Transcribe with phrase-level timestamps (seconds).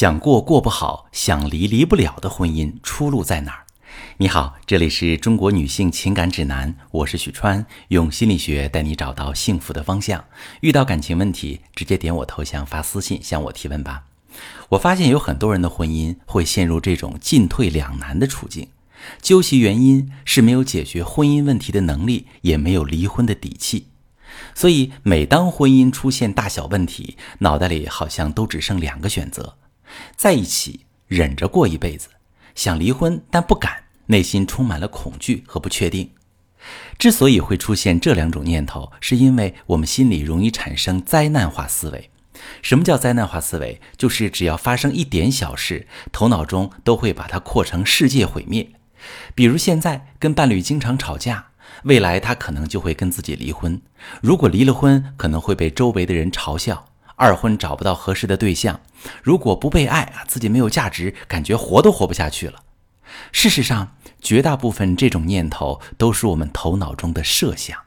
[0.00, 3.66] 想过过不好，想离离不了的婚姻，出路在哪儿？
[4.16, 10.24] 你好，这里是中国女性情感指南，我是许川，用心理学带你找到幸福的方向。
[10.62, 14.04] 遇到感情问题，直接点我头像发私信向我提问吧。
[14.70, 18.68] 我发现有很多人的婚姻会陷入这种进退两难的处境，
[19.20, 23.88] 究其原因是没有解决婚姻问题的能力，也没有离婚的底气。
[24.54, 29.56] 所以每当婚姻出现大小问题，脑袋里好像都只剩两个选择。
[30.16, 32.08] 在一起忍着过一辈子，
[32.54, 36.10] 想离婚但不敢，内心充满了恐惧和不确定。
[36.98, 42.10] 之所以会出现这两种念头，是因为我们心里容易产生灾难化思维。
[42.62, 43.80] 什么叫灾难化思维？
[43.96, 48.70] 就是只要发生一点小事，头脑中都会把它扩成世界毁灭。
[49.34, 51.46] 比如现在跟伴侣经常吵架，
[51.84, 53.80] 未来他可能就会跟自己离婚。
[54.20, 56.89] 如果离了婚，可能会被周围的人嘲笑。
[57.20, 58.80] 二婚找不到合适的对象，
[59.22, 62.62] 如果不被爱啊，自己没有价值，感觉活都活不下去了。
[63.30, 67.78] 事实上，绝大部分这种念头都是我们头脑中的设想。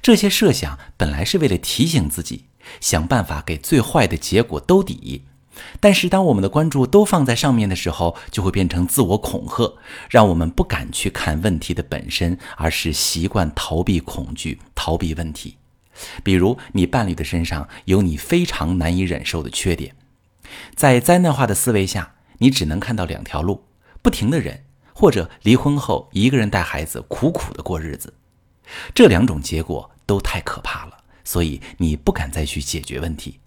[0.00, 2.44] 这些设想本来是为了提醒自己，
[2.80, 5.24] 想办法给最坏的结果兜底。
[5.80, 9.74] 但是，当我们的关注都放在上面的时候，就会变成自我恐吓，
[10.08, 15.56] 让我们不敢去看问题的本身，而是习惯逃避恐惧，逃避问题。
[16.22, 19.94] 比如，你伴侣的身上有你非常难以忍受的缺点，
[20.74, 23.64] 在灾难化的思维下，你只能看到两条路：
[24.00, 28.14] 不停的忍，或者离婚后一个人带孩子苦苦的过日子。
[28.94, 33.40] 这两种结果都太可怕了，所以你不敢再去解决问题。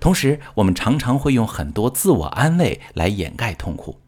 [0.00, 4.00] 同时，我们常常会用很多自我安慰来掩盖痛苦：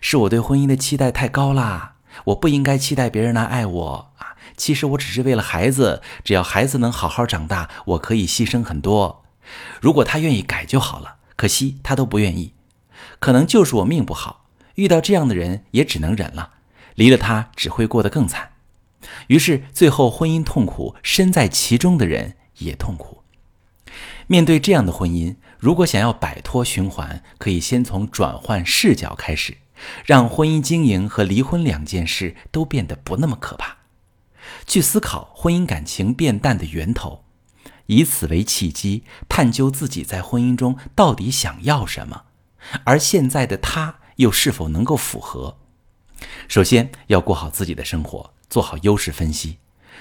[0.00, 4.12] 是我对婚姻的期待太高啦，我不应该期待别人来爱我。
[4.58, 9.24] 其实我只是为了孩子，只要孩子能好好长大，我可以牺牲很多。
[9.80, 12.52] 如果他愿意改就好了，可惜他都不愿意。
[13.18, 16.50] 可能就是我命不好，遇到这样的人也只能忍了。
[16.96, 18.50] 离了他只会过得更惨。
[19.28, 23.22] 于是最后婚姻痛苦，身在其中的人也痛苦。
[24.26, 29.56] 面对这样的婚姻，如果想要摆脱循环，可以先从转换视角开始，
[30.04, 33.77] 让婚姻经营和离婚两件事都变得不那么可怕。
[34.68, 37.24] 去思考婚姻感情变淡的源头，
[37.86, 42.24] 以此为契机，探究自己在婚姻中到底想要什么，
[42.84, 45.56] 而现在的他又是否能够符合。
[46.48, 49.56] 首先要过好自己的生活，做好优势分析，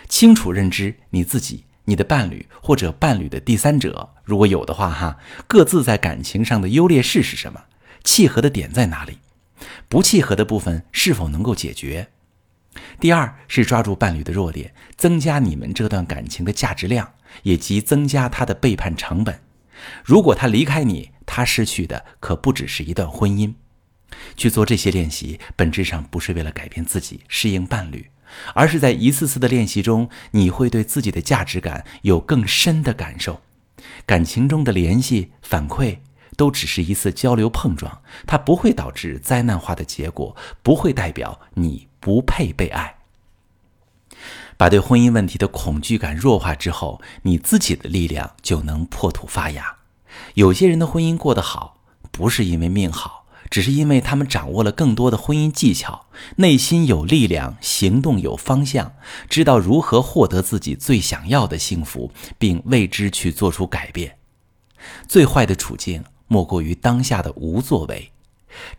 [0.10, 5.18] 清楚认知你自己、你的伴侣或者伴侣的第三者，如果有的话哈，
[5.48, 7.64] 各自在感情上的优劣势是什么，
[8.04, 9.20] 契合的点在哪里，
[9.88, 12.10] 不契合的部分是否能够解决。
[13.00, 19.40] 第二是抓住伴侣的弱点，增加你们这段感情的价值量，以及增加他的背叛成本。
[20.04, 23.54] 如果他离开你，他失去的可不只是一段婚姻。
[24.36, 28.10] 去做这些练习，本质上不是为了改变自己、适应伴侣，
[28.56, 33.42] 而是在一次次的练习中，你会对自己的价值感有更深的感受。
[34.06, 35.98] 感情中的联系、反馈
[36.36, 41.88] 都只是一次交流碰撞，它不会导致灾难化的结果，不会代表你。
[42.08, 43.00] 不配被爱。
[44.56, 49.80] 把对婚姻问题的恐惧感弱化之后，你自己的力量就能破土发芽。
[50.36, 56.06] 有些人的婚姻过得好，不是因为命好，只是因为他们掌握了更多的婚姻技巧，
[56.38, 58.94] 内心有力量，行动有方向，
[59.30, 64.18] 知道如何获得自己最想要的幸福，并为之去做出改变。
[65.10, 68.14] 最坏的处境莫过于当下的无作为。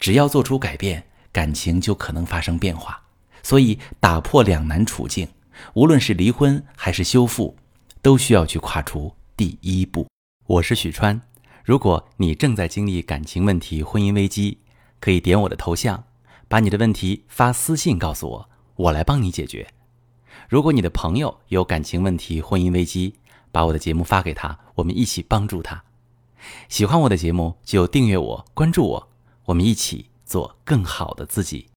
[0.01, 3.03] 只要做出改变，感情就可能发生变化。
[3.49, 5.27] 所以，打破两难处境，
[5.73, 7.57] 无论是离婚还是修复，
[8.03, 10.07] 都需要去跨出第一步。
[10.45, 11.19] 我是许川，
[11.65, 14.59] 如果你正在经历感情问题、婚姻危机，
[15.01, 16.05] 可以点我的头像，
[16.47, 19.67] 把你的问题发私信告诉我，我来帮你解决。
[20.47, 23.15] 如果你的朋友有感情问题、婚姻危机，
[23.51, 25.83] 把我的节目发给他，我们一起帮助他。
[26.69, 29.09] 喜欢我的节目就订阅我、关注我，
[29.47, 31.67] 我们一起做更好的自己。